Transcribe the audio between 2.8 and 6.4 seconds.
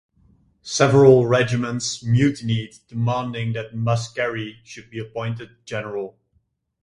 demanding that Muskerry should be appointed general.